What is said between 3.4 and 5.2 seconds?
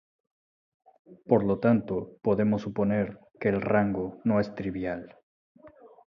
el rango no es trivial.